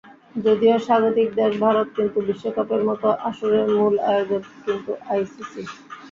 [0.35, 5.63] যদিও স্বাগতিক দেশ ভারত, কিন্তু বিশ্বকাপের মতো আসরের মূল আয়োজক কিন্তু আইসিসি।